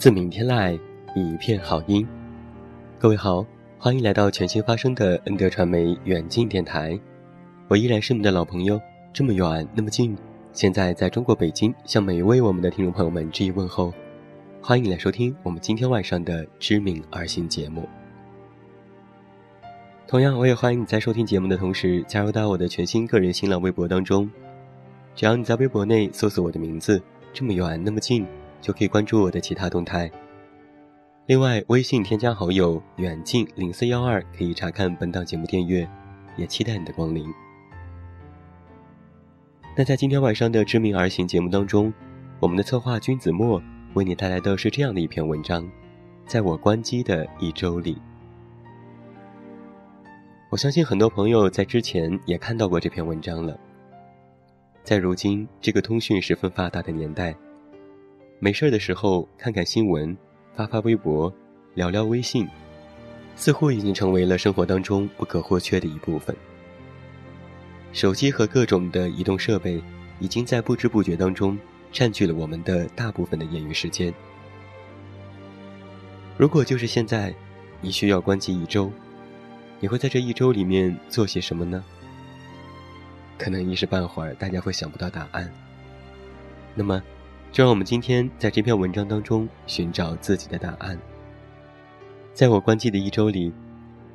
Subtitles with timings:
[0.00, 0.80] 自明天籁，
[1.14, 2.08] 一片好音。
[2.98, 3.44] 各位好，
[3.78, 6.98] 欢迎来到全新发生的恩德传媒远近电台。
[7.68, 8.80] 我依然是你们的老朋友，
[9.12, 10.16] 这么远那么近。
[10.54, 13.92] 现在在中国北京，向每一位我们的听众朋友们致以问候。
[14.62, 17.86] 欢迎来收听我们今天晚上的知名二星节目。
[20.08, 24.30] 同样，我也欢迎你在收听节目的同时，加入到我的全新个人新浪微博当中。
[25.14, 27.02] 只要你在微博内搜索我的名字，
[27.34, 28.26] 这么远那么近。
[28.60, 30.10] 就可以关注我的其他动态。
[31.26, 35.88] 另外，微信添加好友“远近零四幺二”可以查看本档节目订阅，
[36.36, 37.32] 也期待你的光临。
[39.76, 41.92] 那在今天晚上的知名而行节目当中，
[42.40, 43.62] 我们的策划君子墨
[43.94, 45.70] 为你带来的是这样的一篇文章：
[46.26, 47.96] 在我关机的一周里，
[50.50, 53.56] 我相信很多朋友在之前也看到过这篇文章了。
[54.82, 57.36] 在如今这个通讯十分发达的年代。
[58.42, 60.16] 没事的时候看看新闻，
[60.54, 61.30] 发发微博，
[61.74, 62.48] 聊聊微信，
[63.36, 66.34] 似乎已经成为了生活当中不可或缺的一部分。
[67.92, 69.78] 手机和各种的移动设备，
[70.20, 71.58] 已经在不知不觉当中
[71.92, 74.10] 占据了我们的大部分的业余时间。
[76.38, 77.34] 如果就是现在，
[77.82, 78.90] 你需要关机一周，
[79.80, 81.84] 你会在这一周里面做些什么呢？
[83.36, 85.52] 可能一时半会儿大家会想不到答案。
[86.74, 87.02] 那么。
[87.52, 90.96] 就让我们今天在这篇文章当中寻找自己的答案。
[92.32, 93.52] 在我关机的一周里，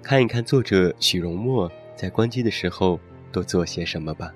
[0.01, 2.97] 看一看作者许荣墨在关机的时候
[3.34, 4.34] 都做些什么吧。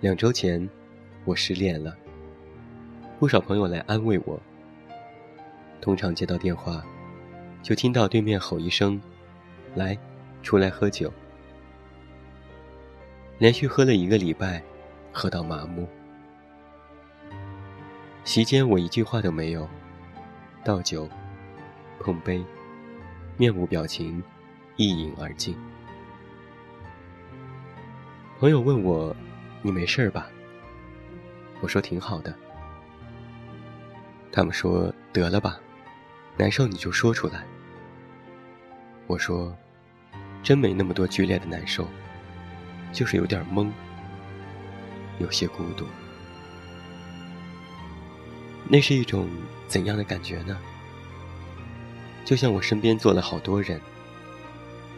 [0.00, 0.66] 两周前，
[1.26, 1.94] 我失恋了，
[3.18, 4.40] 不少朋友来安慰我。
[5.82, 6.82] 通常接到电话，
[7.62, 8.98] 就听到对面吼一声
[9.76, 9.98] ：“来，
[10.42, 11.12] 出来喝酒。”
[13.38, 14.62] 连续喝了一个礼拜，
[15.12, 15.86] 喝到麻木。
[18.24, 19.68] 席间我一句话都没有，
[20.64, 21.06] 倒酒，
[22.00, 22.42] 碰杯，
[23.36, 24.22] 面无表情，
[24.76, 25.54] 一饮而尽。
[28.38, 29.14] 朋友问我
[29.60, 30.30] ：“你没事吧？”
[31.60, 32.34] 我说：“挺好的。”
[34.32, 35.60] 他们说：“得了吧，
[36.38, 37.44] 难受你就说出来。”
[39.06, 39.54] 我说
[40.42, 41.86] ：“真没那么多剧烈的难受。”
[42.92, 43.70] 就是有点懵，
[45.18, 45.86] 有些孤独。
[48.68, 49.28] 那是一种
[49.68, 50.58] 怎样的感觉呢？
[52.24, 53.80] 就像我身边坐了好多人，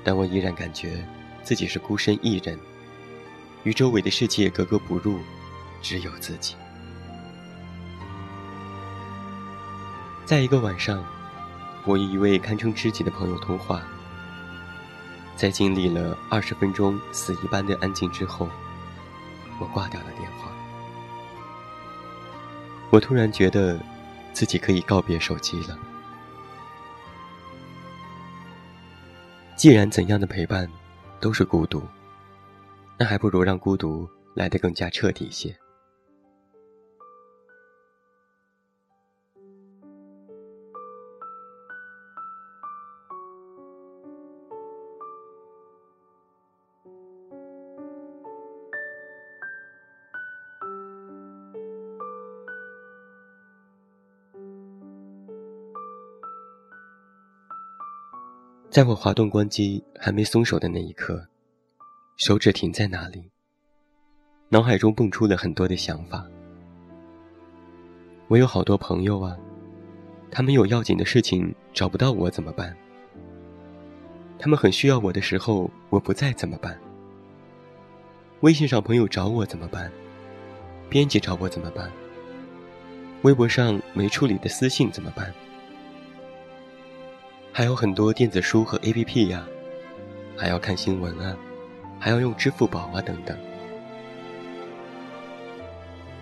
[0.02, 1.06] 但我依然感觉
[1.42, 2.58] 自己是孤身一人，
[3.64, 5.18] 与周围的世界格格不入，
[5.82, 6.54] 只有自己。
[10.24, 11.04] 在一个晚上，
[11.84, 13.82] 我与一位堪称知己的朋友通话。
[15.38, 18.48] 在经历了二十分钟死一般的安静之后，
[19.60, 20.50] 我挂掉了电话。
[22.90, 23.78] 我突然觉得，
[24.32, 25.78] 自己可以告别手机了。
[29.54, 30.68] 既然怎样的陪伴
[31.20, 31.86] 都是孤独，
[32.96, 35.56] 那还不如让孤独来得更加彻底些。
[58.70, 61.26] 在我滑动关机还没松手的那一刻，
[62.18, 63.30] 手指停在那里，
[64.50, 66.26] 脑海中蹦出了很多的想法。
[68.26, 69.34] 我有好多朋友啊，
[70.30, 72.76] 他们有要紧的事情找不到我怎么办？
[74.38, 76.78] 他们很需要我的时候我不在怎么办？
[78.40, 79.90] 微信上朋友找我怎么办？
[80.90, 81.90] 编辑找我怎么办？
[83.22, 85.32] 微博上没处理的私信怎么办？
[87.58, 89.44] 还有很多电子书和 APP 呀，
[90.36, 91.36] 还要看新闻啊，
[91.98, 93.36] 还要用支付宝啊等等，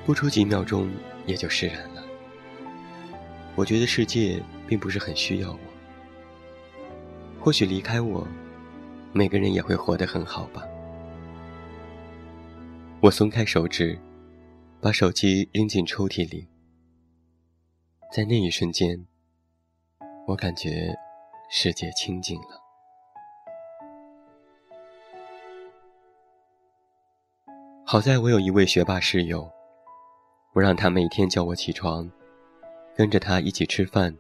[0.07, 0.91] 不出几秒钟
[1.27, 2.03] 也就释然了。
[3.55, 5.59] 我觉得世界并不是很需要我，
[7.39, 8.27] 或许离开我，
[9.13, 10.67] 每个人也会活得很好吧。
[13.03, 13.99] 我松开手指，
[14.81, 16.49] 把手机扔进抽屉里，
[18.11, 19.05] 在那一瞬间，
[20.29, 20.97] 我感觉。
[21.49, 22.61] 世界清静了。
[27.85, 29.49] 好在我有一位学霸室友，
[30.55, 32.11] 我让他每天叫我起床，
[32.97, 34.13] 跟着他一起吃饭、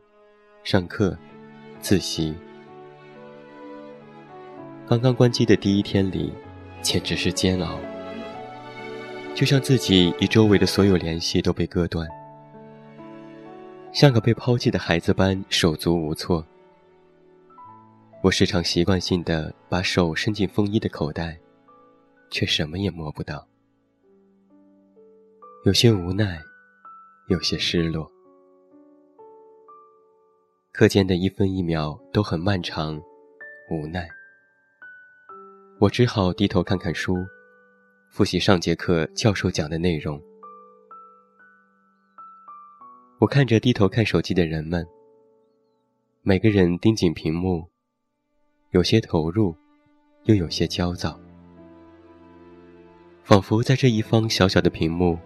[0.63, 1.19] 上课、
[1.81, 2.33] 自习。
[4.89, 6.33] 刚刚关机的第一天里，
[6.81, 7.77] 简直是煎熬，
[9.35, 12.09] 就像自己与周围的所有联系都被割断，
[13.91, 16.47] 像个被抛弃的孩子般手足无措。
[18.27, 21.39] 我时常习惯性的把手伸进风衣的口袋，
[22.29, 23.47] 却什么也摸不到，
[25.65, 26.43] 有些无奈，
[27.29, 28.11] 有些失落。
[30.73, 33.01] 课间的一分一秒都很漫长，
[33.71, 34.09] 无奈。
[35.79, 37.15] 我只好低头看看书，
[38.11, 40.21] 复习上节课教授讲的内容。
[43.21, 44.85] 我看着低头看手机的人们，
[46.23, 47.71] 每个人盯紧屏幕。
[48.71, 49.55] 有些投入，
[50.25, 51.19] 又有些焦躁，
[53.23, 55.17] 仿佛在这一方小小的屏幕，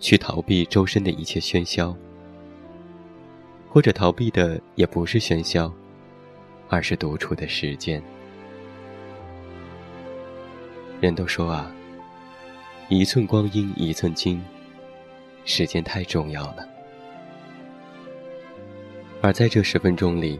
[0.00, 1.96] 去逃避周身的一切喧嚣，
[3.70, 5.72] 或者逃避的也不是喧嚣，
[6.68, 8.02] 而是独处的时间。
[11.00, 11.72] 人都说啊，
[12.88, 14.42] 一寸光阴一寸金，
[15.44, 16.68] 时间太重要了，
[19.22, 20.38] 而在这十分钟里。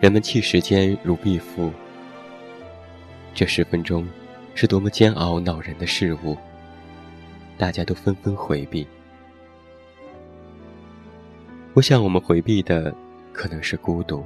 [0.00, 1.70] 人们弃时间如敝孚，
[3.34, 4.08] 这十分钟
[4.54, 6.34] 是多么煎熬恼人的事物，
[7.58, 8.88] 大家都纷纷回避。
[11.74, 12.94] 我想，我们回避的
[13.30, 14.24] 可能是孤独。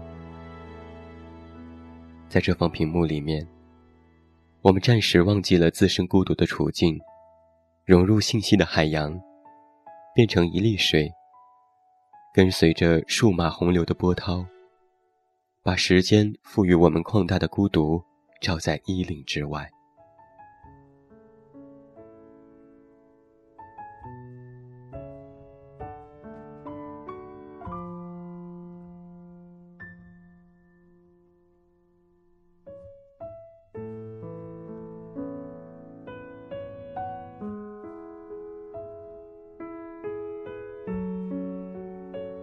[2.28, 3.44] 在这方屏幕里面，
[4.62, 6.96] 我们暂时忘记了自身孤独的处境，
[7.84, 9.20] 融入信息的海洋，
[10.14, 11.12] 变成一粒水，
[12.32, 14.46] 跟随着数码洪流的波涛。
[15.64, 18.04] 把时间赋予我们旷大的孤独，
[18.38, 19.66] 照在衣领之外。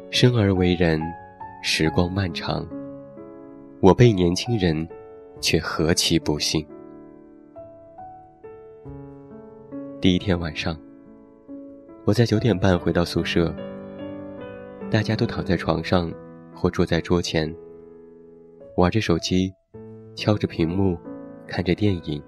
[0.10, 1.00] 生而为人，
[1.62, 2.81] 时光漫长。
[3.82, 4.88] 我辈年轻人，
[5.40, 6.64] 却何其不幸！
[10.00, 10.78] 第一天晚上，
[12.06, 13.52] 我在九点半回到宿舍，
[14.92, 16.14] 大家都躺在床上
[16.54, 17.52] 或坐在桌前，
[18.78, 19.52] 玩着手机，
[20.14, 20.96] 敲着屏幕，
[21.48, 22.22] 看着电影。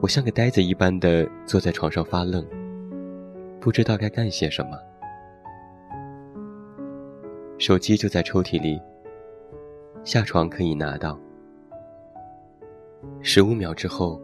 [0.00, 2.42] 我像个呆子一般的坐在床上发愣，
[3.60, 4.70] 不知道该干些什么。
[7.58, 8.80] 手机就在抽屉里。
[10.06, 11.18] 下床可以拿到。
[13.22, 14.22] 十五秒之后，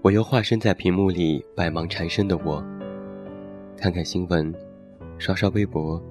[0.00, 2.64] 我又化身在屏幕里百忙缠身的我，
[3.76, 4.52] 看看新闻，
[5.18, 6.02] 刷刷微博，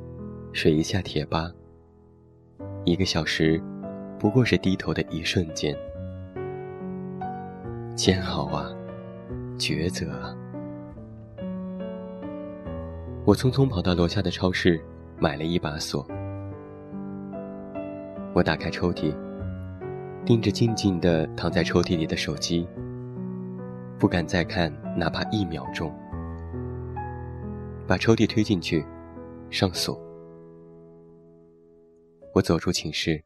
[0.52, 1.52] 水一下贴吧。
[2.86, 3.60] 一个小时，
[4.20, 5.76] 不过是低头的一瞬间。
[7.96, 8.72] 煎熬啊，
[9.58, 10.38] 抉择啊！
[13.26, 14.80] 我匆匆跑到楼下的超市，
[15.18, 16.06] 买了一把锁。
[18.34, 19.16] 我打开抽屉，
[20.26, 22.68] 盯着静静的躺在抽屉里的手机，
[24.00, 25.94] 不敢再看哪怕一秒钟。
[27.86, 28.84] 把抽屉推进去，
[29.52, 30.02] 上锁。
[32.34, 33.24] 我走出寝室，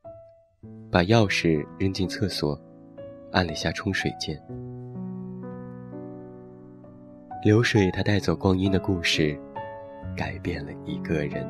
[0.91, 2.59] 把钥匙扔进厕所，
[3.31, 4.37] 按了一下冲水键。
[7.45, 9.39] 流水它带走光阴的故事，
[10.17, 11.47] 改变了一个人。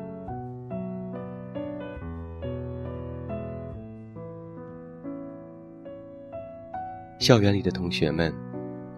[7.18, 8.32] 校园里的同学们，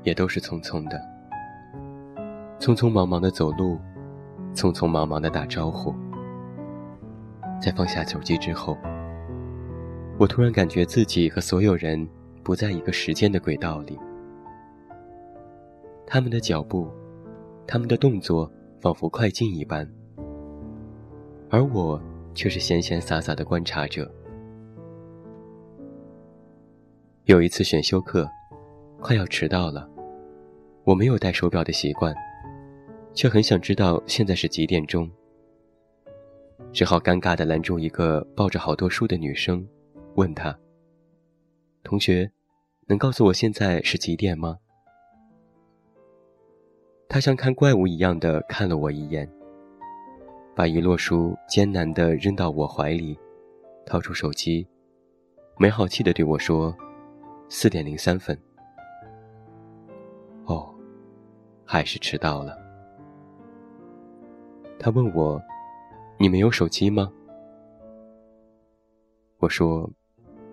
[0.02, 1.00] 也都是匆匆的，
[2.58, 3.78] 匆匆忙忙的走路，
[4.54, 5.94] 匆匆忙忙的打招呼。
[7.62, 8.76] 在放下手机之后，
[10.18, 12.06] 我突然感觉自己和所有人
[12.42, 13.98] 不在一个时间的轨道里。
[16.06, 16.90] 他们的脚步，
[17.66, 19.90] 他们的动作，仿佛快进一般，
[21.48, 21.98] 而我
[22.34, 24.12] 却是闲闲洒洒的观察者。
[27.24, 28.28] 有一次选修课，
[28.98, 29.88] 快要迟到了，
[30.84, 32.14] 我没有戴手表的习惯，
[33.12, 35.08] 却很想知道现在是几点钟。
[36.72, 39.64] 只好尴尬地拦住一个抱着好多书的女生，
[40.14, 40.58] 问她
[41.84, 42.30] ：“同学，
[42.86, 44.58] 能告诉我现在是几点吗？”
[47.06, 49.30] 她像看怪物一样的看了我一眼，
[50.56, 53.16] 把一摞书艰难地扔到我怀里，
[53.84, 54.66] 掏出手机，
[55.58, 56.74] 没好气地对我说
[57.50, 58.34] ：“四点零三分。”
[60.48, 60.74] 哦，
[61.66, 62.56] 还是迟到了。
[64.78, 65.38] 他问我。
[66.22, 67.10] 你没有手机吗？
[69.38, 69.90] 我说：“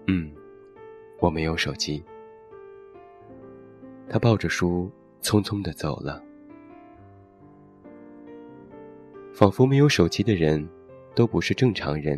[0.08, 0.32] 嗯，
[1.20, 2.02] 我没有手机。”
[4.08, 4.90] 他抱着书
[5.22, 6.24] 匆匆的走了，
[9.34, 10.66] 仿佛没有手机的人
[11.14, 12.18] 都不是正常人。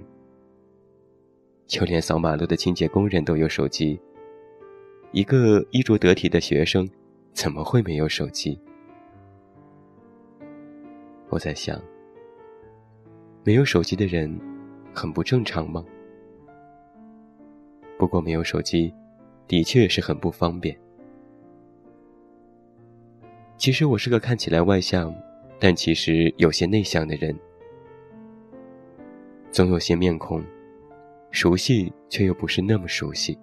[1.65, 3.99] 就连扫马路的清洁工人都有手机，
[5.11, 6.87] 一个衣着得体的学生
[7.33, 8.59] 怎么会没有手机？
[11.29, 11.81] 我在想。
[13.43, 14.39] 没有手机的人，
[14.93, 15.83] 很不正常吗？
[17.97, 18.93] 不过没有手机，
[19.47, 20.77] 的确是很不方便。
[23.57, 25.13] 其实我是个看起来外向，
[25.59, 27.35] 但其实有些内向的人。
[29.51, 30.43] 总有些面孔，
[31.31, 33.35] 熟悉却又不是那么熟悉。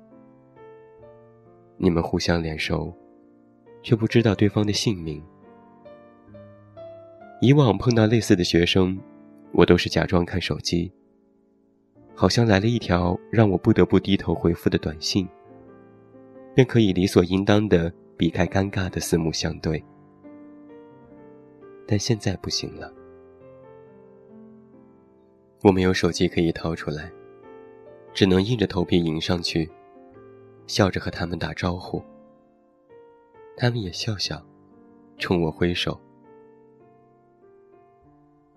[1.76, 2.94] 你们互相脸熟，
[3.82, 5.22] 却不知道对方的姓名。
[7.40, 8.98] 以往碰到类似的学生。
[9.52, 10.92] 我都是假装看手机，
[12.14, 15.26] 好像来了一条让我不得不低头回复的短信，
[16.54, 19.82] 便可以理所应当的避开尴尬的四目相对。
[21.86, 22.92] 但现在不行了，
[25.62, 27.10] 我没有手机可以掏出来，
[28.12, 29.70] 只能硬着头皮迎上去，
[30.66, 32.02] 笑着和他们打招呼。
[33.56, 34.44] 他们也笑笑，
[35.18, 35.98] 冲我挥手。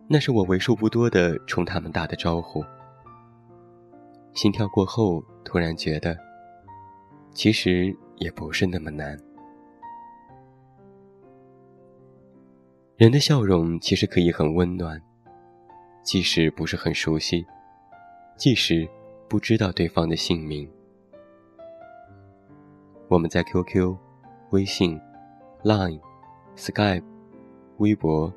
[0.08, 2.64] 那是我为数不多的冲他们打的招呼。
[4.34, 6.18] 心跳过后，突然觉得，
[7.34, 9.18] 其实也不是那么难。
[12.98, 15.02] 人的笑容其实可以很温暖，
[16.04, 17.46] 即使不是很熟悉，
[18.36, 18.88] 即使
[19.28, 20.70] 不知道对方的姓名。
[23.10, 23.98] 我们在 QQ、
[24.52, 25.02] 微信、
[25.64, 26.00] Line、
[26.56, 27.04] Skype、
[27.78, 28.32] 微博。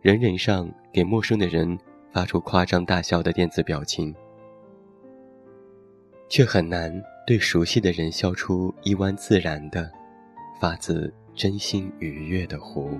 [0.00, 1.78] 人人上给陌生的人
[2.10, 4.14] 发出夸张大笑的电子表情，
[6.30, 6.90] 却很难
[7.26, 9.92] 对熟悉的人笑出一弯自然的、
[10.58, 12.98] 发自真心愉悦的弧。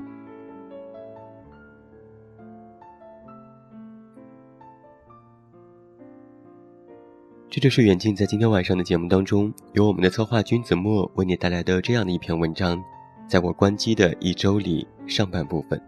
[7.50, 12.80] 这就是远近在今天晚上的节目当中，由我们的策划君子墨为你带来的这样的一篇文章，
[13.26, 15.82] 在我关机的一周里上半部分。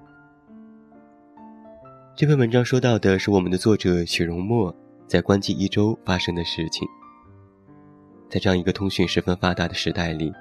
[2.16, 4.74] 这篇文章说到的是我们的作者许荣墨
[5.06, 6.86] 在关机一周发生的事情。
[8.28, 10.32] 在这样一个通讯十分发达的时代里，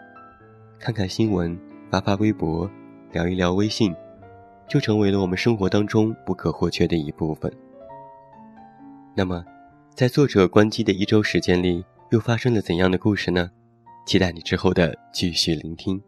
[0.80, 1.56] 看看新闻、
[1.92, 2.68] 发发微博、
[3.12, 3.94] 聊一聊微信，
[4.68, 7.54] 就成为了我们生活当中不可或缺的一部分。
[9.14, 9.46] 那么，
[9.94, 13.52] 在作者关机的一周时间里，又发生了怎样的故事呢？
[14.06, 16.02] 期待你之后的继续聆听。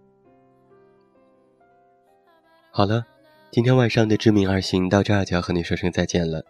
[2.72, 3.06] 好了。
[3.52, 6.44] 今天晚上的知名二星到这儿就要和你说声再见了。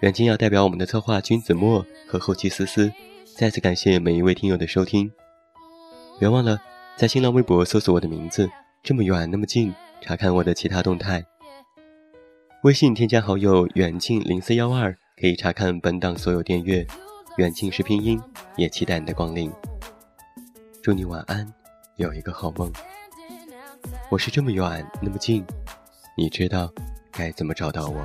[0.00, 2.90] 远近要代表我们的策划君子墨和后期思思，
[3.36, 5.12] 再次感谢每一位听友的收听。
[6.18, 6.58] 别忘了
[6.96, 8.48] 在新浪微博搜索我的名字，
[8.82, 11.22] 这么远那么近，查看我的其他动态。
[12.62, 16.86] 微信添加好友远近零四幺二，可以查看本档所有订阅。
[17.36, 18.18] 远近是拼音，
[18.56, 19.52] 也期待你的光临。
[20.82, 21.46] 祝你晚安，
[21.96, 22.72] 有一个好梦。
[24.08, 25.44] 我是这么远那么近。
[26.16, 26.72] 你知道
[27.12, 28.02] 该怎么找到我